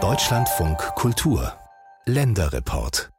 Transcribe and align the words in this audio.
Deutschlandfunk 0.00 0.78
Kultur 0.94 1.52
Länderreport 2.06 3.10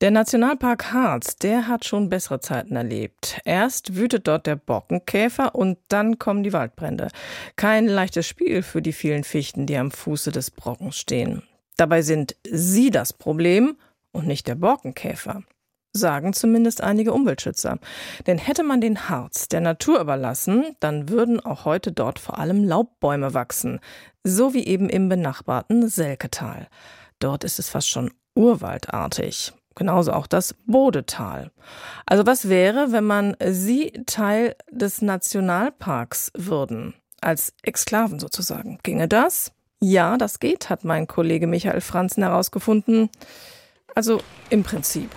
der 0.00 0.12
Nationalpark 0.12 0.92
Harz, 0.92 1.34
der 1.34 1.66
hat 1.66 1.84
schon 1.84 2.08
bessere 2.08 2.38
Zeiten 2.38 2.76
erlebt. 2.76 3.40
Erst 3.44 3.96
wütet 3.96 4.28
dort 4.28 4.46
der 4.46 4.54
Borkenkäfer 4.54 5.56
und 5.56 5.78
dann 5.88 6.20
kommen 6.20 6.44
die 6.44 6.52
Waldbrände. 6.52 7.08
Kein 7.56 7.88
leichtes 7.88 8.28
Spiel 8.28 8.62
für 8.62 8.82
die 8.82 8.92
vielen 8.92 9.24
Fichten, 9.24 9.66
die 9.66 9.76
am 9.76 9.90
Fuße 9.90 10.30
des 10.30 10.52
Brockens 10.52 10.96
stehen. 10.96 11.42
Dabei 11.76 12.02
sind 12.02 12.36
sie 12.48 12.90
das 12.90 13.12
Problem 13.12 13.76
und 14.12 14.28
nicht 14.28 14.46
der 14.46 14.54
Borkenkäfer 14.54 15.42
sagen 15.92 16.32
zumindest 16.32 16.82
einige 16.82 17.12
Umweltschützer. 17.12 17.78
Denn 18.26 18.38
hätte 18.38 18.62
man 18.62 18.80
den 18.80 19.08
Harz 19.08 19.48
der 19.48 19.60
Natur 19.60 20.00
überlassen, 20.00 20.76
dann 20.80 21.08
würden 21.08 21.40
auch 21.40 21.64
heute 21.64 21.92
dort 21.92 22.18
vor 22.18 22.38
allem 22.38 22.64
Laubbäume 22.64 23.34
wachsen, 23.34 23.80
so 24.24 24.54
wie 24.54 24.66
eben 24.66 24.88
im 24.88 25.08
benachbarten 25.08 25.88
Selketal. 25.88 26.68
Dort 27.18 27.44
ist 27.44 27.58
es 27.58 27.68
fast 27.68 27.88
schon 27.88 28.12
urwaldartig. 28.34 29.52
Genauso 29.74 30.12
auch 30.12 30.26
das 30.26 30.54
Bodetal. 30.66 31.52
Also 32.04 32.26
was 32.26 32.48
wäre, 32.48 32.90
wenn 32.90 33.04
man 33.04 33.36
sie 33.48 33.92
Teil 34.06 34.56
des 34.70 35.02
Nationalparks 35.02 36.32
würden? 36.36 36.94
Als 37.20 37.52
Exklaven 37.62 38.18
sozusagen. 38.18 38.78
Ginge 38.82 39.08
das? 39.08 39.52
Ja, 39.80 40.16
das 40.16 40.40
geht, 40.40 40.70
hat 40.70 40.84
mein 40.84 41.06
Kollege 41.06 41.46
Michael 41.46 41.80
Franzen 41.80 42.24
herausgefunden. 42.24 43.08
Also 43.94 44.20
im 44.50 44.64
Prinzip. 44.64 45.10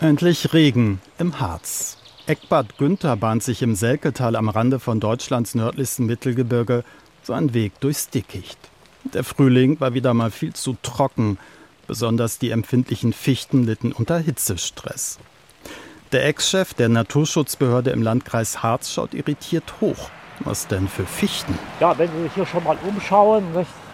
Endlich 0.00 0.52
Regen 0.52 1.00
im 1.18 1.40
Harz. 1.40 1.96
Eckbad 2.26 2.76
Günther 2.76 3.16
bahnt 3.16 3.42
sich 3.42 3.62
im 3.62 3.74
Selketal 3.74 4.36
am 4.36 4.50
Rande 4.50 4.78
von 4.78 5.00
Deutschlands 5.00 5.54
nördlichsten 5.54 6.04
Mittelgebirge 6.04 6.84
seinen 7.22 7.54
Weg 7.54 7.80
durchs 7.80 8.10
Dickicht. 8.10 8.58
Der 9.14 9.24
Frühling 9.24 9.80
war 9.80 9.94
wieder 9.94 10.12
mal 10.12 10.30
viel 10.30 10.52
zu 10.52 10.76
trocken. 10.82 11.38
Besonders 11.86 12.38
die 12.38 12.50
empfindlichen 12.50 13.14
Fichten 13.14 13.64
litten 13.64 13.92
unter 13.92 14.18
Hitzestress. 14.18 15.18
Der 16.12 16.26
Ex-Chef 16.26 16.74
der 16.74 16.90
Naturschutzbehörde 16.90 17.90
im 17.90 18.02
Landkreis 18.02 18.62
Harz 18.62 18.92
schaut 18.92 19.14
irritiert 19.14 19.80
hoch. 19.80 20.10
Was 20.40 20.66
denn 20.66 20.88
für 20.88 21.06
Fichten? 21.06 21.58
Ja, 21.80 21.96
wenn 21.96 22.10
Sie 22.12 22.24
sich 22.24 22.34
hier 22.34 22.44
schon 22.44 22.64
mal 22.64 22.76
umschauen, 22.86 23.44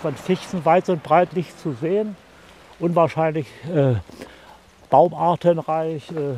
von 0.01 0.17
Fichten 0.17 0.65
weit 0.65 0.89
und 0.89 1.05
breit 1.05 1.37
nicht 1.37 1.61
zu 1.61 1.77
sehen. 1.81 2.17
Unwahrscheinlich 2.81 3.47
äh, 3.73 3.95
baumartenreich. 4.93 6.11
Äh, 6.13 6.37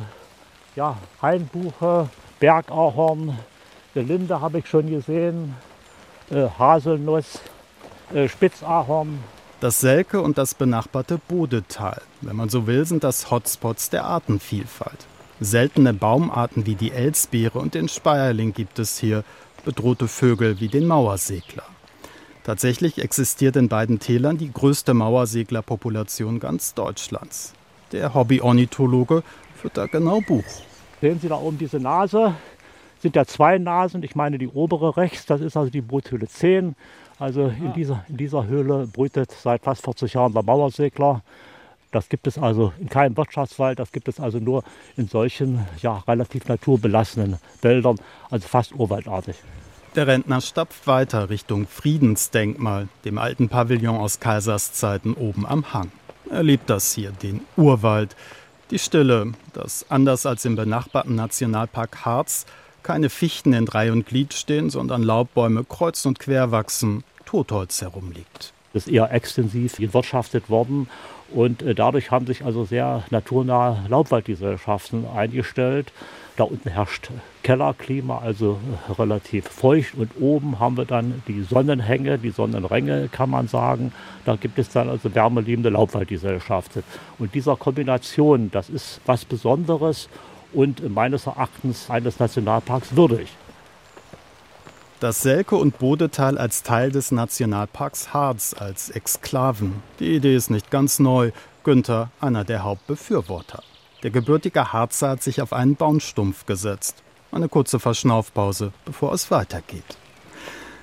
ja, 0.75 0.97
Hainbuche, 1.21 2.09
Bergahorn, 2.39 3.37
Linde 3.93 4.41
habe 4.41 4.59
ich 4.59 4.67
schon 4.67 4.89
gesehen, 4.89 5.55
äh, 6.31 6.47
Haselnuss, 6.57 7.39
äh, 8.13 8.27
Spitzahorn. 8.27 9.19
Das 9.59 9.79
Selke 9.79 10.21
und 10.21 10.37
das 10.37 10.53
benachbarte 10.53 11.19
Bodetal, 11.27 12.01
wenn 12.21 12.35
man 12.35 12.49
so 12.49 12.67
will, 12.67 12.85
sind 12.85 13.03
das 13.03 13.31
Hotspots 13.31 13.89
der 13.89 14.05
Artenvielfalt. 14.05 15.05
Seltene 15.39 15.93
Baumarten 15.93 16.65
wie 16.65 16.75
die 16.75 16.91
Elsbeere 16.91 17.59
und 17.59 17.73
den 17.73 17.87
Speierling 17.87 18.53
gibt 18.53 18.79
es 18.79 18.97
hier, 18.97 19.23
bedrohte 19.63 20.07
Vögel 20.07 20.59
wie 20.59 20.67
den 20.67 20.87
Mauersegler. 20.87 21.63
Tatsächlich 22.43 23.01
existiert 23.01 23.55
in 23.55 23.69
beiden 23.69 23.99
Tälern 23.99 24.37
die 24.37 24.51
größte 24.51 24.93
Mauerseglerpopulation 24.93 26.39
ganz 26.39 26.73
Deutschlands. 26.73 27.53
Der 27.95 28.13
Hobby-Ornithologe 28.13 29.23
führt 29.55 29.77
da 29.77 29.85
genau 29.85 30.19
Buch. 30.19 30.43
Sehen 30.99 31.17
Sie 31.21 31.29
da 31.29 31.35
oben 31.35 31.57
diese 31.57 31.79
Nase? 31.79 32.35
Sind 32.99 33.15
ja 33.15 33.23
zwei 33.23 33.57
Nasen. 33.57 34.03
Ich 34.03 34.15
meine 34.17 34.37
die 34.37 34.49
obere 34.49 34.97
rechts, 34.97 35.25
das 35.25 35.39
ist 35.39 35.55
also 35.55 35.71
die 35.71 35.79
Bruthöhle 35.79 36.27
10. 36.27 36.75
Also 37.19 37.47
in 37.47 37.71
dieser, 37.71 38.03
in 38.09 38.17
dieser 38.17 38.47
Höhle 38.47 38.85
brütet 38.87 39.31
seit 39.31 39.63
fast 39.63 39.81
40 39.85 40.13
Jahren 40.13 40.33
der 40.33 40.43
Mauersegler. 40.43 41.21
Das 41.91 42.09
gibt 42.09 42.27
es 42.27 42.37
also 42.37 42.73
in 42.79 42.89
keinem 42.89 43.15
Wirtschaftswald, 43.15 43.79
das 43.79 43.93
gibt 43.93 44.09
es 44.09 44.19
also 44.19 44.39
nur 44.39 44.65
in 44.97 45.07
solchen 45.07 45.65
ja, 45.81 46.03
relativ 46.05 46.49
naturbelassenen 46.49 47.37
Wäldern, 47.61 47.95
also 48.29 48.45
fast 48.45 48.75
urwaldartig. 48.75 49.37
Der 49.95 50.05
Rentner 50.05 50.41
stapft 50.41 50.85
weiter 50.85 51.29
Richtung 51.29 51.65
Friedensdenkmal, 51.65 52.89
dem 53.05 53.17
alten 53.17 53.47
Pavillon 53.47 53.95
aus 53.95 54.19
Kaiserszeiten 54.19 55.13
oben 55.13 55.45
am 55.45 55.71
Hang. 55.73 55.93
Er 56.29 56.43
liebt 56.43 56.69
das 56.69 56.93
hier, 56.93 57.11
den 57.11 57.41
Urwald, 57.55 58.15
die 58.71 58.79
Stille, 58.79 59.33
dass 59.53 59.85
anders 59.89 60.25
als 60.25 60.45
im 60.45 60.55
benachbarten 60.55 61.15
Nationalpark 61.15 62.05
Harz 62.05 62.45
keine 62.83 63.09
Fichten 63.09 63.53
in 63.53 63.67
Reihe 63.67 63.91
und 63.91 64.05
Glied 64.05 64.33
stehen, 64.33 64.69
sondern 64.69 65.03
Laubbäume 65.03 65.63
kreuz 65.63 66.05
und 66.05 66.19
quer 66.19 66.51
wachsen, 66.51 67.03
Totholz 67.25 67.81
herumliegt. 67.81 68.53
Ist 68.75 68.87
eher 68.87 69.11
extensiv 69.11 69.77
gewirtschaftet 69.77 70.49
worden 70.49 70.87
und 71.33 71.63
äh, 71.63 71.73
dadurch 71.73 72.11
haben 72.11 72.27
sich 72.27 72.45
also 72.45 72.65
sehr 72.65 73.03
naturnahe 73.09 73.85
Laubwaldgesellschaften 73.89 75.05
eingestellt. 75.07 75.91
Da 76.37 76.43
unten 76.43 76.69
herrscht 76.69 77.09
Kellerklima, 77.43 78.19
also 78.19 78.59
relativ 78.99 79.45
feucht. 79.45 79.95
Und 79.95 80.11
oben 80.19 80.59
haben 80.59 80.77
wir 80.77 80.85
dann 80.85 81.23
die 81.27 81.41
Sonnenhänge, 81.43 82.17
die 82.17 82.29
Sonnenränge, 82.29 83.09
kann 83.09 83.29
man 83.29 83.47
sagen. 83.47 83.93
Da 84.25 84.35
gibt 84.35 84.59
es 84.59 84.69
dann 84.69 84.89
also 84.89 85.15
wärmeliebende 85.15 85.69
Laubwaldgesellschaften. 85.69 86.83
Und 87.19 87.33
dieser 87.33 87.55
Kombination, 87.55 88.51
das 88.51 88.69
ist 88.69 88.99
was 89.05 89.25
Besonderes 89.25 90.09
und 90.53 90.93
meines 90.93 91.25
Erachtens 91.25 91.89
eines 91.89 92.19
Nationalparks 92.19 92.95
würdig. 92.95 93.29
Das 95.05 95.21
Selke- 95.21 95.57
und 95.57 95.77
Bodetal 95.77 96.35
als 96.39 96.63
Teil 96.63 96.91
des 96.91 97.11
Nationalparks 97.11 98.11
Harz 98.11 98.55
als 98.57 98.89
Exklaven. 98.89 99.83
Die 99.99 100.15
Idee 100.15 100.35
ist 100.35 100.49
nicht 100.49 100.71
ganz 100.71 100.97
neu. 100.97 101.29
Günther, 101.63 102.09
einer 102.19 102.43
der 102.43 102.63
Hauptbefürworter. 102.63 103.61
Der 104.01 104.09
gebürtige 104.09 104.73
Harzer 104.73 105.09
hat 105.09 105.21
sich 105.21 105.43
auf 105.43 105.53
einen 105.53 105.75
Baumstumpf 105.75 106.47
gesetzt. 106.47 107.03
Eine 107.31 107.49
kurze 107.49 107.79
Verschnaufpause, 107.79 108.71
bevor 108.83 109.13
es 109.13 109.29
weitergeht. 109.29 109.83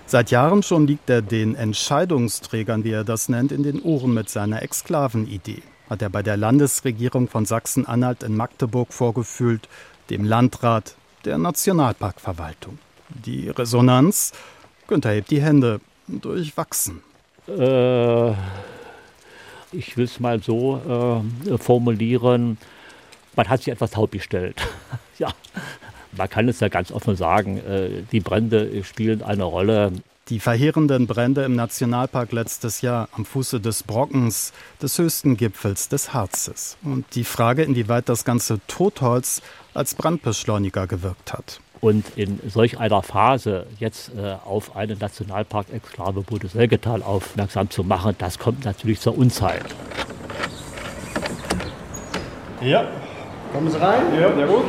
Seit 0.07 0.31
Jahren 0.31 0.63
schon 0.63 0.87
liegt 0.87 1.11
er 1.11 1.21
den 1.21 1.57
Entscheidungsträgern, 1.57 2.85
wie 2.85 2.93
er 2.93 3.03
das 3.03 3.29
nennt, 3.29 3.51
in 3.51 3.65
den 3.65 3.83
Ohren 3.83 4.15
mit 4.15 4.29
seiner 4.29 4.63
Exklavenidee. 4.63 5.65
Hat 5.91 6.01
er 6.01 6.11
bei 6.11 6.23
der 6.23 6.37
Landesregierung 6.37 7.27
von 7.27 7.45
Sachsen-Anhalt 7.45 8.23
in 8.23 8.37
Magdeburg 8.37 8.93
vorgefühlt, 8.93 9.69
dem 10.11 10.23
Landrat, 10.23 10.95
der 11.25 11.39
Nationalparkverwaltung. 11.39 12.79
Die 13.25 13.49
Resonanz? 13.49 14.33
Günther 14.89 15.13
hebt 15.13 15.31
die 15.31 15.43
Hände. 15.43 15.81
Durchwachsen. 16.09 17.01
Äh, 17.49 18.31
ich 19.73 19.97
will 19.97 20.05
es 20.05 20.21
mal 20.21 20.43
so 20.43 21.23
äh, 21.47 21.59
formulieren 21.59 22.59
man 23.37 23.49
hat 23.49 23.63
sich 23.63 23.73
etwas 23.73 23.93
taub 23.93 24.13
gestellt. 24.13 24.57
ja, 25.19 25.33
man 26.17 26.29
kann 26.29 26.49
es 26.49 26.61
ja 26.61 26.69
ganz 26.69 26.91
offen 26.93 27.17
sagen, 27.17 27.59
äh, 27.59 28.03
die 28.11 28.21
Brände 28.21 28.85
spielen 28.85 29.23
eine 29.23 29.45
Rolle. 29.45 29.93
Die 30.29 30.39
verheerenden 30.39 31.07
Brände 31.07 31.43
im 31.43 31.57
Nationalpark 31.57 32.33
letztes 32.33 32.81
Jahr 32.81 33.09
am 33.13 33.25
Fuße 33.25 33.61
des 33.61 33.83
Brockens, 33.83 34.53
des 34.81 34.97
höchsten 34.97 35.37
Gipfels 35.37 35.89
des 35.89 36.15
Harzes. 36.15 36.77
Und 36.83 37.05
die 37.15 37.25
Frage, 37.25 37.65
inwieweit 37.65 38.09
das 38.09 38.25
ganze 38.25 38.61
Totholz 38.69 39.43
als 39.75 39.95
Brandbeschleuniger 39.95 40.87
gewirkt 40.87 41.33
hat. 41.33 41.61
Und 41.83 42.17
in 42.17 42.41
solch 42.49 42.79
einer 42.79 43.03
Phase 43.03 43.67
jetzt 43.79 44.13
äh, 44.17 44.37
auf 44.45 44.75
eine 44.77 44.97
Nationalpark-Exklave 44.97 46.23
Bodeselgetal 46.23 47.03
aufmerksam 47.03 47.69
zu 47.69 47.85
machen, 47.85 48.15
das 48.19 48.39
kommt 48.39 48.65
natürlich 48.65 49.01
zur 49.01 49.19
Unzeit. 49.19 49.67
Ja, 52.63 52.87
Kommen 53.53 53.71
Sie 53.71 53.79
rein? 53.79 54.19
Ja, 54.19 54.35
sehr 54.35 54.47
gut. 54.47 54.65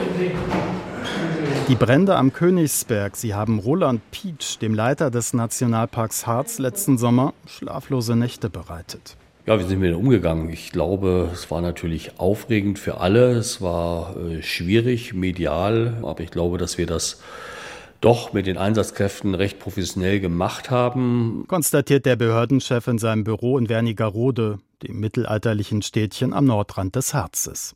Die 1.69 1.75
Brände 1.75 2.17
am 2.17 2.33
Königsberg, 2.33 3.15
sie 3.15 3.33
haben 3.33 3.59
Roland 3.59 4.01
Pietsch, 4.11 4.59
dem 4.61 4.73
Leiter 4.73 5.09
des 5.09 5.33
Nationalparks 5.33 6.27
Harz, 6.27 6.59
letzten 6.59 6.97
Sommer 6.97 7.33
schlaflose 7.47 8.17
Nächte 8.17 8.49
bereitet. 8.49 9.15
Ja, 9.45 9.59
wie 9.59 9.63
sind 9.63 9.81
wir 9.81 9.97
umgegangen? 9.97 10.49
Ich 10.49 10.71
glaube, 10.71 11.29
es 11.33 11.51
war 11.51 11.59
natürlich 11.59 12.17
aufregend 12.17 12.79
für 12.79 13.01
alle. 13.01 13.33
Es 13.33 13.61
war 13.61 14.15
äh, 14.15 14.41
schwierig, 14.41 15.13
medial, 15.13 15.97
aber 16.01 16.21
ich 16.21 16.31
glaube, 16.31 16.57
dass 16.57 16.77
wir 16.77 16.85
das 16.85 17.21
doch 17.99 18.31
mit 18.31 18.47
den 18.47 18.57
Einsatzkräften 18.57 19.35
recht 19.35 19.59
professionell 19.59 20.21
gemacht 20.21 20.69
haben. 20.69 21.43
Konstatiert 21.49 22.05
der 22.05 22.15
Behördenchef 22.15 22.87
in 22.87 22.97
seinem 22.97 23.25
Büro 23.25 23.57
in 23.57 23.67
Wernigerode, 23.67 24.59
dem 24.81 25.01
mittelalterlichen 25.01 25.81
Städtchen 25.81 26.33
am 26.33 26.45
Nordrand 26.45 26.95
des 26.95 27.13
Harzes. 27.13 27.75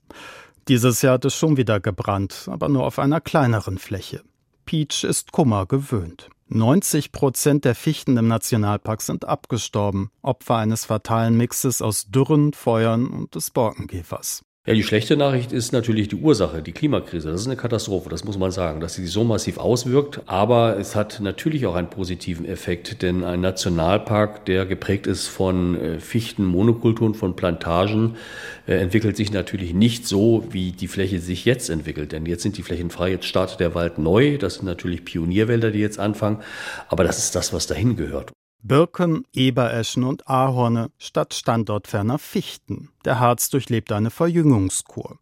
Dieses 0.70 1.02
Jahr 1.02 1.16
hat 1.16 1.25
es 1.25 1.36
schon 1.36 1.58
wieder 1.58 1.81
gebrannt, 1.81 2.48
aber 2.50 2.70
nur 2.70 2.86
auf 2.86 2.98
einer 2.98 3.20
kleineren 3.20 3.78
Fläche. 3.78 4.22
Peach 4.66 5.04
ist 5.04 5.34
Kummer 5.34 5.66
gewöhnt. 5.66 6.30
90 6.50 7.12
Prozent 7.12 7.66
der 7.66 7.76
Fichten 7.76 8.18
im 8.18 8.28
Nationalpark 8.28 9.02
sind 9.02 9.26
abgestorben, 9.26 10.12
Opfer 10.22 10.58
eines 10.58 10.86
fatalen 10.86 11.36
Mixes 11.36 11.82
aus 11.82 12.08
Dürren, 12.08 12.54
Feuern 12.54 13.08
und 13.08 13.36
des 13.36 13.52
Borkenkäfers. 13.52 14.44
Ja, 14.68 14.74
die 14.74 14.84
schlechte 14.84 15.16
Nachricht 15.16 15.54
ist 15.54 15.72
natürlich 15.72 16.10
die 16.10 16.18
Ursache, 16.18 16.62
die 16.62 16.74
Klimakrise. 16.74 17.31
Das 17.31 17.40
ist 17.40 17.48
eine 17.48 17.56
Katastrophe, 17.56 18.10
das 18.10 18.25
muss 18.25 18.38
man 18.38 18.52
sagen, 18.52 18.81
dass 18.81 18.96
sie 18.96 19.04
sich 19.04 19.14
so 19.14 19.24
massiv 19.24 19.60
auswirkt. 19.60 20.19
Aber 20.25 20.78
es 20.78 20.94
hat 20.94 21.22
natürlich 21.22 21.66
auch 21.68 21.75
einen 21.75 21.90
positiven 21.90 22.46
Effekt, 22.46 23.02
denn 23.02 23.24
ein 23.24 23.40
Nationalpark, 23.40 24.44
der 24.44 24.66
geprägt 24.66 25.08
ist 25.08 25.28
von 25.28 25.80
äh, 25.80 26.00
Fichten, 26.02 26.44
Monokulturen, 26.44 27.14
von 27.14 27.38
Plantagen, 27.38 28.18
äh, 28.68 28.74
entwickelt 28.74 29.16
sich 29.16 29.31
natürlich 29.31 29.74
nicht 29.74 30.06
so, 30.06 30.44
wie 30.50 30.74
die 30.74 30.90
Fläche 30.90 31.22
sich 31.22 31.46
jetzt 31.46 31.70
entwickelt. 31.70 32.12
Denn 32.12 32.25
jetzt 32.25 32.44
sind 32.44 32.58
die 32.58 32.63
Flächen 32.63 32.90
frei, 32.90 33.12
jetzt 33.12 33.25
startet 33.25 33.62
der 33.62 33.74
Wald 33.74 34.00
neu. 34.00 34.38
Das 34.38 34.56
sind 34.56 34.66
natürlich 34.66 35.06
Pionierwälder, 35.06 35.72
die 35.72 35.80
jetzt 35.80 35.98
anfangen. 35.98 36.40
Aber 36.90 37.06
das 37.06 37.20
ist 37.20 37.36
das, 37.36 37.54
was 37.54 37.68
dahin 37.68 37.96
gehört. 37.96 38.34
Birken, 38.68 39.25
Ebereschen 39.34 40.04
und 40.04 40.28
Ahorne 40.28 40.92
statt 40.98 41.34
standortferner 41.34 42.19
Fichten. 42.19 42.90
Der 43.06 43.19
Harz 43.19 43.50
durchlebt 43.50 43.92
eine 43.92 44.10
Verjüngungskur. 44.10 45.19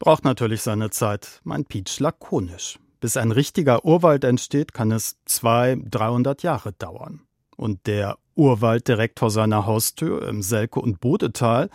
Braucht 0.00 0.24
natürlich 0.24 0.62
seine 0.62 0.90
Zeit, 0.90 1.40
mein 1.44 1.64
Pietsch 1.64 2.00
lakonisch. 2.00 2.78
Bis 3.00 3.16
ein 3.16 3.30
richtiger 3.30 3.84
Urwald 3.84 4.24
entsteht, 4.24 4.74
kann 4.74 4.90
es 4.90 5.16
zwei, 5.24 5.76
dreihundert 5.84 6.42
Jahre 6.42 6.72
dauern. 6.72 7.20
Und 7.56 7.86
der 7.86 8.18
Urwald 8.34 8.88
direkt 8.88 9.20
vor 9.20 9.30
seiner 9.30 9.66
Haustür 9.66 10.26
im 10.26 10.42
Selke- 10.42 10.80
und 10.80 11.00
Bodetal? 11.00 11.70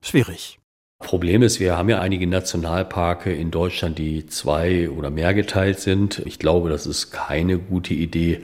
Schwierig. 0.00 0.57
Problem 1.00 1.42
ist, 1.42 1.60
wir 1.60 1.76
haben 1.76 1.88
ja 1.88 2.00
einige 2.00 2.26
Nationalparke 2.26 3.32
in 3.32 3.50
Deutschland, 3.52 3.98
die 3.98 4.26
zwei 4.26 4.90
oder 4.90 5.10
mehr 5.10 5.32
geteilt 5.32 5.78
sind. 5.78 6.20
Ich 6.26 6.38
glaube, 6.38 6.70
das 6.70 6.86
ist 6.86 7.12
keine 7.12 7.58
gute 7.58 7.94
Idee. 7.94 8.42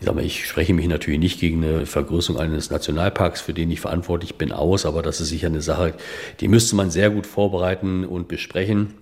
Ich, 0.00 0.06
mal, 0.10 0.24
ich 0.24 0.46
spreche 0.46 0.72
mich 0.72 0.88
natürlich 0.88 1.20
nicht 1.20 1.38
gegen 1.38 1.62
eine 1.62 1.86
Vergrößerung 1.86 2.40
eines 2.40 2.70
Nationalparks, 2.70 3.42
für 3.42 3.52
den 3.52 3.70
ich 3.70 3.80
verantwortlich 3.80 4.36
bin, 4.36 4.52
aus, 4.52 4.86
aber 4.86 5.02
das 5.02 5.20
ist 5.20 5.28
sicher 5.28 5.48
eine 5.48 5.60
Sache, 5.60 5.94
die 6.40 6.48
müsste 6.48 6.76
man 6.76 6.90
sehr 6.90 7.10
gut 7.10 7.26
vorbereiten 7.26 8.06
und 8.06 8.26
besprechen. 8.26 8.94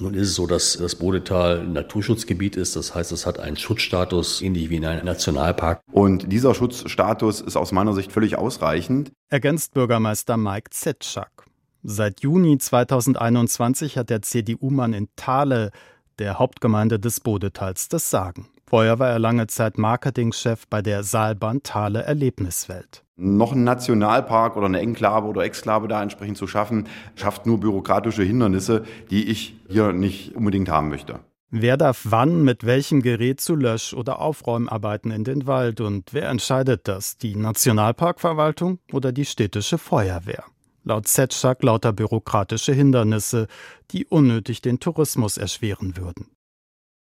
Nun 0.00 0.14
ist 0.14 0.28
es 0.28 0.34
so, 0.34 0.46
dass 0.46 0.78
das 0.78 0.96
Bodetal 0.96 1.60
ein 1.60 1.74
Naturschutzgebiet 1.74 2.56
ist. 2.56 2.76
Das 2.76 2.94
heißt, 2.94 3.12
es 3.12 3.26
hat 3.26 3.38
einen 3.38 3.58
Schutzstatus, 3.58 4.40
ähnlich 4.40 4.70
wie 4.70 4.76
in 4.76 4.86
einem 4.86 5.04
Nationalpark. 5.04 5.82
Und 5.92 6.32
dieser 6.32 6.54
Schutzstatus 6.54 7.42
ist 7.42 7.56
aus 7.56 7.72
meiner 7.72 7.92
Sicht 7.92 8.10
völlig 8.10 8.38
ausreichend. 8.38 9.12
Ergänzt 9.28 9.74
Bürgermeister 9.74 10.38
Mike 10.38 10.70
Zetschak. 10.70 11.41
Seit 11.84 12.20
Juni 12.20 12.58
2021 12.58 13.98
hat 13.98 14.08
der 14.08 14.22
CDU-Mann 14.22 14.92
in 14.92 15.08
Thale, 15.16 15.72
der 16.20 16.38
Hauptgemeinde 16.38 17.00
des 17.00 17.18
Bodetals, 17.18 17.88
das 17.88 18.08
Sagen. 18.08 18.46
Vorher 18.68 19.00
war 19.00 19.08
er 19.08 19.18
lange 19.18 19.48
Zeit 19.48 19.78
Marketingchef 19.78 20.68
bei 20.68 20.80
der 20.80 21.02
Saalbahn 21.02 21.64
Thale 21.64 22.04
Erlebniswelt. 22.04 23.02
Noch 23.16 23.52
ein 23.52 23.64
Nationalpark 23.64 24.56
oder 24.56 24.66
eine 24.66 24.78
Enklave 24.78 25.26
oder 25.26 25.42
Exklave 25.42 25.88
da 25.88 26.00
entsprechend 26.00 26.38
zu 26.38 26.46
schaffen, 26.46 26.86
schafft 27.16 27.46
nur 27.46 27.58
bürokratische 27.58 28.22
Hindernisse, 28.22 28.84
die 29.10 29.28
ich 29.28 29.56
hier 29.68 29.92
nicht 29.92 30.36
unbedingt 30.36 30.68
haben 30.68 30.88
möchte. 30.88 31.18
Wer 31.50 31.76
darf 31.76 32.02
wann 32.04 32.44
mit 32.44 32.64
welchem 32.64 33.02
Gerät 33.02 33.40
zu 33.40 33.56
Lösch- 33.56 33.92
oder 33.92 34.20
Aufräumarbeiten 34.20 35.10
in 35.10 35.24
den 35.24 35.46
Wald 35.48 35.80
und 35.80 36.14
wer 36.14 36.30
entscheidet 36.30 36.86
das? 36.86 37.18
Die 37.18 37.34
Nationalparkverwaltung 37.34 38.78
oder 38.92 39.10
die 39.10 39.24
städtische 39.24 39.76
Feuerwehr? 39.76 40.44
Laut 40.84 41.06
Zetschak 41.06 41.62
lauter 41.62 41.92
bürokratische 41.92 42.72
Hindernisse, 42.72 43.46
die 43.90 44.06
unnötig 44.06 44.62
den 44.62 44.80
Tourismus 44.80 45.36
erschweren 45.36 45.96
würden. 45.96 46.26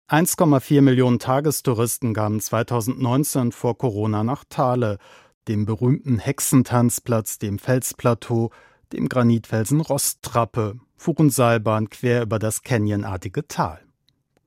1,4 0.10 0.82
Millionen 0.82 1.20
Tagestouristen 1.20 2.14
gaben 2.14 2.40
2019 2.40 3.52
vor 3.52 3.78
Corona 3.78 4.24
nach 4.24 4.44
Thale, 4.48 4.98
dem 5.48 5.66
berühmten 5.66 6.20
Hexentanzplatz, 6.20 7.40
dem 7.40 7.60
Felsplateau, 7.60 8.52
dem 8.94 9.10
Granitfelsen 9.10 9.82
Rosttrappe, 9.82 10.78
fuhren 10.98 11.30
Seilbahn 11.30 11.90
quer 11.90 12.24
über 12.24 12.40
das 12.40 12.62
canyonartige 12.62 13.48
Tal. 13.48 13.82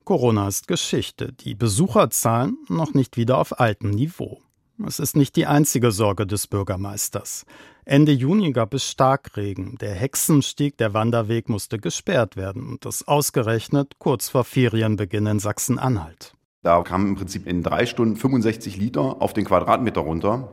Corona 0.05 0.47
ist 0.47 0.67
Geschichte, 0.67 1.33
die 1.33 1.55
Besucherzahlen 1.55 2.57
noch 2.69 2.93
nicht 2.93 3.17
wieder 3.17 3.39
auf 3.39 3.59
altem 3.59 3.89
Niveau. 3.89 4.39
Es 4.85 4.99
ist 4.99 5.15
nicht 5.15 5.35
die 5.35 5.47
einzige 5.47 5.91
Sorge 5.91 6.27
des 6.27 6.47
Bürgermeisters. 6.47 7.45
Ende 7.87 8.11
Juni 8.11 8.51
gab 8.51 8.73
es 8.73 8.89
Starkregen. 8.89 9.77
Der 9.79 9.93
Hexenstieg, 9.93 10.75
der 10.77 10.95
Wanderweg, 10.95 11.49
musste 11.49 11.77
gesperrt 11.77 12.35
werden. 12.35 12.67
Und 12.67 12.83
das 12.83 13.07
ausgerechnet 13.07 13.99
kurz 13.99 14.27
vor 14.27 14.43
Ferienbeginn 14.43 15.27
in 15.27 15.39
Sachsen-Anhalt. 15.39 16.33
Da 16.63 16.81
kamen 16.81 17.09
im 17.09 17.15
Prinzip 17.15 17.45
in 17.45 17.61
drei 17.61 17.85
Stunden 17.85 18.15
65 18.15 18.77
Liter 18.77 19.21
auf 19.21 19.33
den 19.33 19.45
Quadratmeter 19.45 20.01
runter. 20.01 20.49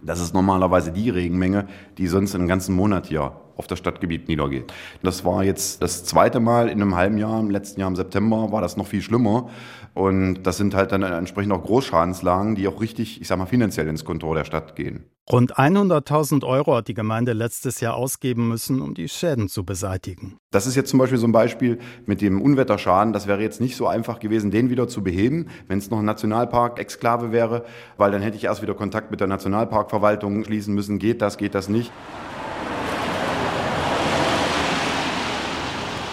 Das 0.00 0.20
ist 0.20 0.32
normalerweise 0.32 0.90
die 0.90 1.10
Regenmenge, 1.10 1.68
die 1.98 2.06
sonst 2.06 2.34
einen 2.34 2.48
ganzen 2.48 2.74
Monat 2.74 3.08
hier 3.08 3.32
auf 3.60 3.66
das 3.66 3.78
Stadtgebiet 3.78 4.26
niedergeht. 4.26 4.72
Das 5.02 5.22
war 5.26 5.44
jetzt 5.44 5.82
das 5.82 6.04
zweite 6.04 6.40
Mal 6.40 6.68
in 6.68 6.80
einem 6.80 6.96
halben 6.96 7.18
Jahr. 7.18 7.38
Im 7.38 7.50
letzten 7.50 7.78
Jahr 7.78 7.90
im 7.90 7.96
September 7.96 8.50
war 8.50 8.62
das 8.62 8.78
noch 8.78 8.86
viel 8.86 9.02
schlimmer. 9.02 9.50
Und 9.92 10.44
das 10.44 10.56
sind 10.56 10.74
halt 10.74 10.92
dann 10.92 11.02
entsprechend 11.02 11.52
auch 11.52 11.62
Großschadenslagen, 11.62 12.54
die 12.54 12.66
auch 12.68 12.80
richtig, 12.80 13.20
ich 13.20 13.28
sag 13.28 13.36
mal, 13.36 13.44
finanziell 13.44 13.86
ins 13.86 14.06
Kontor 14.06 14.34
der 14.34 14.44
Stadt 14.44 14.76
gehen. 14.76 15.04
Rund 15.30 15.56
100.000 15.56 16.44
Euro 16.44 16.74
hat 16.74 16.88
die 16.88 16.94
Gemeinde 16.94 17.34
letztes 17.34 17.80
Jahr 17.80 17.94
ausgeben 17.94 18.48
müssen, 18.48 18.80
um 18.80 18.94
die 18.94 19.08
Schäden 19.08 19.48
zu 19.48 19.64
beseitigen. 19.64 20.38
Das 20.50 20.66
ist 20.66 20.74
jetzt 20.74 20.90
zum 20.90 20.98
Beispiel 20.98 21.18
so 21.18 21.26
ein 21.26 21.32
Beispiel 21.32 21.78
mit 22.04 22.20
dem 22.20 22.40
Unwetterschaden. 22.40 23.12
Das 23.12 23.28
wäre 23.28 23.40
jetzt 23.40 23.60
nicht 23.60 23.76
so 23.76 23.86
einfach 23.86 24.18
gewesen, 24.18 24.50
den 24.50 24.70
wieder 24.70 24.88
zu 24.88 25.04
beheben, 25.04 25.48
wenn 25.68 25.78
es 25.78 25.90
noch 25.90 26.00
ein 26.00 26.04
Nationalpark-Exklave 26.04 27.30
wäre, 27.30 27.64
weil 27.96 28.10
dann 28.10 28.22
hätte 28.22 28.36
ich 28.38 28.44
erst 28.44 28.62
wieder 28.62 28.74
Kontakt 28.74 29.10
mit 29.12 29.20
der 29.20 29.28
Nationalparkverwaltung 29.28 30.44
schließen 30.44 30.74
müssen. 30.74 30.98
Geht 30.98 31.22
das, 31.22 31.36
geht 31.36 31.54
das 31.54 31.68
nicht? 31.68 31.92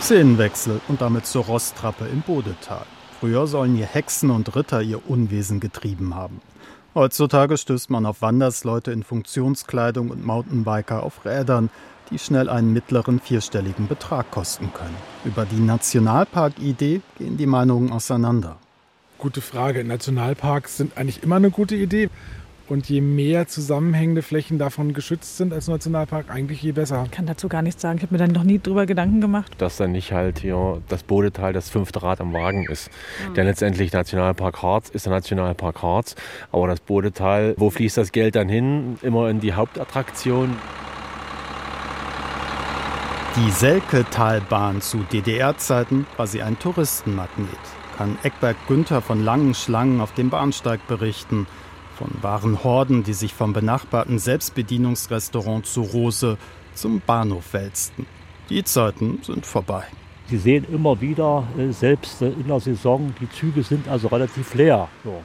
Szenenwechsel 0.08 0.80
und 0.88 1.02
damit 1.02 1.26
zur 1.26 1.44
Rosttrappe 1.44 2.06
im 2.06 2.22
Bodetal. 2.22 2.86
Früher 3.20 3.46
sollen 3.46 3.76
hier 3.76 3.88
Hexen 3.88 4.30
und 4.30 4.56
Ritter 4.56 4.82
ihr 4.82 5.10
Unwesen 5.10 5.60
getrieben 5.60 6.16
haben. 6.16 6.40
Heutzutage 6.96 7.58
stößt 7.58 7.90
man 7.90 8.06
auf 8.06 8.22
Wandersleute 8.22 8.94
in 8.94 9.04
Funktionskleidung 9.04 10.10
und 10.10 10.26
Mountainbiker 10.26 11.04
auf 11.04 11.26
Rädern, 11.26 11.70
die 12.10 12.20
schnell 12.20 12.48
einen 12.48 12.72
mittleren 12.72 13.20
vierstelligen 13.20 13.90
Betrag 13.90 14.32
kosten 14.32 14.72
können. 14.74 14.96
Über 15.26 15.44
die 15.44 15.60
Nationalpark-Idee 15.60 17.02
gehen 17.18 17.36
die 17.36 17.46
Meinungen 17.46 17.92
auseinander. 17.92 18.56
Gute 19.18 19.42
Frage. 19.42 19.84
Nationalparks 19.84 20.78
sind 20.78 20.98
eigentlich 20.98 21.22
immer 21.22 21.36
eine 21.36 21.52
gute 21.52 21.76
Idee. 21.76 22.10
Und 22.70 22.90
je 22.90 23.00
mehr 23.00 23.48
zusammenhängende 23.48 24.22
Flächen 24.22 24.60
davon 24.60 24.94
geschützt 24.94 25.38
sind 25.38 25.54
als 25.54 25.70
Nationalpark, 25.70 26.30
eigentlich 26.30 26.62
je 26.62 26.74
besser. 26.74 27.04
Ich 27.06 27.12
kann 27.12 27.26
dazu 27.26 27.48
gar 27.48 27.62
nichts 27.62 27.82
sagen. 27.82 27.98
Ich 27.98 28.04
habe 28.04 28.14
mir 28.14 28.18
dann 28.18 28.32
noch 28.32 28.44
nie 28.44 28.60
drüber 28.60 28.86
Gedanken 28.86 29.22
gemacht. 29.22 29.54
Dass 29.58 29.78
dann 29.78 29.94
nicht 29.94 30.12
halt 30.12 30.40
hier 30.40 30.82
das 30.90 31.04
Bodetal 31.04 31.54
das 31.54 31.70
fünfte 31.70 32.04
Rad 32.04 32.20
am 32.20 32.34
Wagen 32.34 32.66
ist. 32.70 32.90
Mhm. 33.30 33.34
Denn 33.36 33.48
letztendlich 33.48 33.94
Nationalpark 33.94 34.62
Harz 34.62 34.90
ist 34.90 35.06
der 35.06 35.14
Nationalpark 35.14 35.82
Harz. 35.82 36.16
Aber 36.52 36.68
das 36.68 36.82
Bodetal, 36.82 37.56
wo 37.58 37.70
fließt 37.70 37.96
das 37.96 38.12
Geld 38.12 38.36
dann 38.36 38.50
hin? 38.50 38.98
Immer 39.02 39.30
in 39.30 39.40
die 39.40 39.54
Hauptattraktion. 39.54 40.58
Die 43.38 43.52
Selke-Talbahn 43.52 44.82
zu 44.82 45.06
DDR-Zeiten 45.14 46.06
war 46.18 46.28
sie 46.28 46.42
ein 46.42 46.60
Touristenmagnet. 46.60 47.48
Kann 47.96 48.18
Eckberg 48.24 48.58
Günther 48.68 49.02
von 49.02 49.24
langen 49.24 49.54
Schlangen 49.54 50.02
auf 50.02 50.14
dem 50.14 50.30
Bahnsteig 50.30 50.86
berichten 50.88 51.48
von 51.98 52.12
wahren 52.22 52.64
Horden, 52.64 53.04
die 53.04 53.14
sich 53.14 53.34
vom 53.34 53.54
benachbarten 53.54 54.20
Selbstbedienungsrestaurant 54.20 55.66
zu 55.66 55.82
Rose 55.82 56.38
zum 56.76 57.02
Bahnhof 57.06 57.54
wälzten. 57.54 58.06
Die 58.50 58.64
Zeiten 58.64 59.20
sind 59.24 59.46
vorbei. 59.46 59.84
Sie 60.30 60.38
sehen 60.38 60.66
immer 60.72 61.00
wieder, 61.02 61.48
äh, 61.58 61.72
selbst 61.72 62.22
äh, 62.22 62.28
in 62.28 62.48
der 62.48 62.60
Saison, 62.60 63.14
die 63.20 63.30
Züge 63.30 63.64
sind 63.64 63.88
also 63.88 64.10
relativ 64.10 64.54
leer. 64.54 64.88
So, 65.04 65.22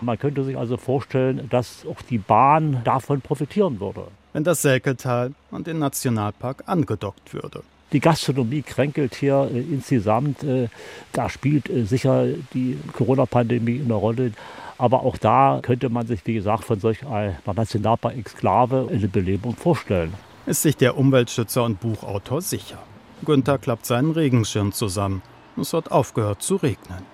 Man 0.00 0.18
könnte 0.18 0.44
sich 0.44 0.56
also 0.56 0.76
vorstellen, 0.76 1.48
dass 1.50 1.84
auch 1.86 2.00
die 2.02 2.18
Bahn 2.18 2.82
davon 2.84 3.20
profitieren 3.20 3.80
würde. 3.80 4.04
Wenn 4.32 4.44
das 4.44 4.62
Selketal 4.62 5.32
an 5.50 5.64
den 5.64 5.78
Nationalpark 5.78 6.64
angedockt 6.66 7.34
würde. 7.34 7.62
Die 7.92 8.00
Gastronomie 8.00 8.60
kränkelt 8.60 9.14
hier 9.14 9.48
äh, 9.52 9.60
insgesamt. 9.60 10.44
Da 11.12 11.28
spielt 11.30 11.70
sicher 11.88 12.26
die 12.52 12.78
Corona-Pandemie 12.92 13.80
eine 13.82 13.94
Rolle. 13.94 14.32
Aber 14.78 15.02
auch 15.02 15.16
da 15.16 15.58
könnte 15.60 15.88
man 15.88 16.06
sich, 16.06 16.24
wie 16.24 16.34
gesagt, 16.34 16.64
von 16.64 16.78
solch 16.78 17.04
einer 17.04 17.36
Nationalpark-Exklave 17.44 18.88
eine 18.90 19.08
Belebung 19.08 19.56
vorstellen. 19.56 20.14
Ist 20.46 20.62
sich 20.62 20.76
der 20.76 20.96
Umweltschützer 20.96 21.64
und 21.64 21.80
Buchautor 21.80 22.40
sicher. 22.40 22.78
Günther 23.24 23.58
klappt 23.58 23.86
seinen 23.86 24.12
Regenschirm 24.12 24.72
zusammen. 24.72 25.22
Es 25.60 25.72
hat 25.72 25.90
aufgehört 25.90 26.42
zu 26.42 26.56
regnen. 26.56 27.04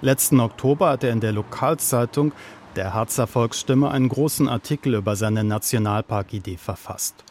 Letzten 0.00 0.40
Oktober 0.40 0.90
hat 0.90 1.04
er 1.04 1.12
in 1.12 1.20
der 1.20 1.32
Lokalzeitung 1.32 2.32
der 2.76 2.94
Harzer 2.94 3.26
Volksstimme 3.26 3.90
einen 3.90 4.08
großen 4.08 4.48
Artikel 4.48 4.94
über 4.94 5.16
seine 5.16 5.44
Nationalparkidee 5.44 6.56
verfasst. 6.56 7.24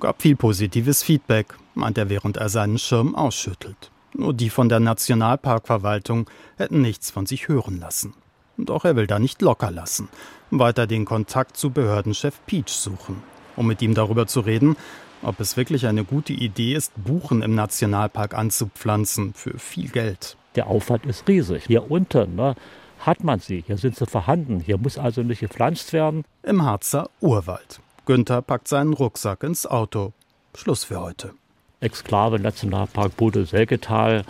Gab 0.00 0.20
viel 0.22 0.34
positives 0.34 1.02
Feedback, 1.02 1.54
meint 1.74 1.96
er, 1.98 2.08
während 2.08 2.38
er 2.38 2.48
seinen 2.48 2.78
Schirm 2.78 3.14
ausschüttelt. 3.14 3.92
Nur 4.14 4.34
die 4.34 4.50
von 4.50 4.68
der 4.68 4.80
Nationalparkverwaltung 4.80 6.28
hätten 6.56 6.80
nichts 6.80 7.10
von 7.10 7.26
sich 7.26 7.48
hören 7.48 7.78
lassen. 7.78 8.14
Doch 8.56 8.84
er 8.84 8.96
will 8.96 9.06
da 9.06 9.18
nicht 9.18 9.42
locker 9.42 9.70
lassen, 9.70 10.08
weiter 10.50 10.86
den 10.86 11.04
Kontakt 11.04 11.56
zu 11.56 11.70
Behördenchef 11.70 12.40
Peach 12.46 12.68
suchen. 12.68 13.22
Um 13.54 13.66
mit 13.66 13.82
ihm 13.82 13.94
darüber 13.94 14.26
zu 14.26 14.40
reden, 14.40 14.76
ob 15.22 15.40
es 15.40 15.56
wirklich 15.56 15.86
eine 15.86 16.04
gute 16.04 16.32
Idee 16.32 16.74
ist, 16.74 16.92
Buchen 16.96 17.42
im 17.42 17.54
Nationalpark 17.54 18.34
anzupflanzen 18.34 19.34
für 19.34 19.58
viel 19.58 19.88
Geld. 19.88 20.36
Der 20.54 20.68
Aufwand 20.68 21.06
ist 21.06 21.26
riesig. 21.28 21.64
Hier 21.66 21.90
unten 21.90 22.36
ne, 22.36 22.54
hat 23.00 23.24
man 23.24 23.40
sie, 23.40 23.62
hier 23.66 23.78
sind 23.78 23.96
sie 23.96 24.06
vorhanden, 24.06 24.60
hier 24.60 24.78
muss 24.78 24.98
also 24.98 25.22
nicht 25.22 25.40
gepflanzt 25.40 25.92
werden. 25.92 26.24
Im 26.42 26.62
Harzer 26.62 27.10
Urwald. 27.20 27.80
Günther 28.06 28.40
packt 28.40 28.68
seinen 28.68 28.92
Rucksack 28.92 29.42
ins 29.42 29.66
Auto. 29.66 30.12
Schluss 30.54 30.84
für 30.84 31.00
heute. 31.00 31.34
Exklave 31.80 32.38
Nationalpark 32.38 33.16
Bode-Selketal. 33.16 34.24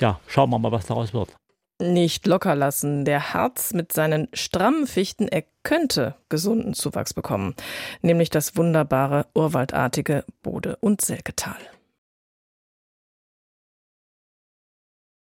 Ja, 0.00 0.18
schauen 0.26 0.50
wir 0.50 0.58
mal, 0.58 0.72
was 0.72 0.86
daraus 0.86 1.12
wird. 1.12 1.34
Nicht 1.80 2.26
locker 2.26 2.54
lassen. 2.54 3.04
Der 3.04 3.34
Harz 3.34 3.72
mit 3.72 3.92
seinen 3.92 4.28
strammen 4.32 4.86
Fichten, 4.86 5.28
er 5.28 5.44
könnte 5.62 6.14
gesunden 6.28 6.74
Zuwachs 6.74 7.14
bekommen. 7.14 7.54
Nämlich 8.02 8.30
das 8.30 8.56
wunderbare 8.56 9.26
urwaldartige 9.34 10.24
Bode- 10.42 10.76
und 10.80 11.00
Selketal. 11.00 11.58